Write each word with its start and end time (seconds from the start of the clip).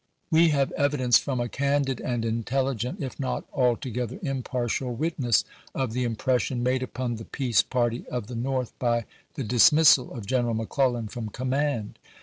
We 0.31 0.49
have 0.49 0.71
evidence 0.71 1.19
from 1.19 1.39
a 1.39 1.47
candid 1.47 2.01
and 2.01 2.25
intelligent, 2.25 3.03
if 3.03 3.19
not 3.19 3.45
altogether 3.53 4.17
impartial, 4.23 4.95
witness 4.95 5.45
of 5.75 5.93
the 5.93 6.07
impres 6.07 6.39
sion 6.39 6.63
made 6.63 6.81
upon 6.81 7.17
the 7.17 7.25
peace 7.25 7.61
party 7.61 8.05
of 8.09 8.25
the 8.25 8.35
North 8.35 8.73
by 8.79 9.05
the 9.35 9.43
dismissal 9.43 10.11
of 10.15 10.25
General 10.25 10.55
McClellan 10.55 11.07
from 11.09 11.29
command. 11.29 11.99